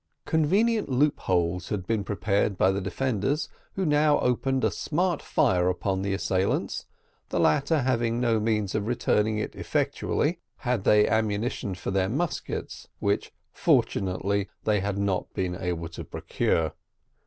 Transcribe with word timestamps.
Convenient 0.25 0.89
loop 0.89 1.19
holes 1.19 1.69
had 1.69 1.85
been 1.85 2.03
prepared 2.03 2.57
by 2.57 2.71
the 2.71 2.81
defenders, 2.81 3.49
who 3.73 3.85
now 3.85 4.17
opened 4.21 4.63
a 4.63 4.71
smart 4.71 5.21
fire 5.21 5.69
upon 5.69 6.01
the 6.01 6.11
assailants, 6.11 6.87
the 7.29 7.39
latter 7.39 7.81
having 7.83 8.19
no 8.19 8.39
means 8.39 8.73
of 8.73 8.87
returning 8.87 9.37
it 9.37 9.55
effectually, 9.55 10.39
had 10.65 10.85
they 10.85 11.03
had 11.03 11.13
ammunition 11.19 11.75
for 11.75 11.91
their 11.91 12.09
muskets, 12.09 12.87
which 12.97 13.31
fortunately 13.51 14.49
they 14.63 14.79
had 14.79 14.97
not 14.97 15.31
been 15.35 15.55
able 15.55 15.87
to 15.87 16.03
procure. 16.03 16.73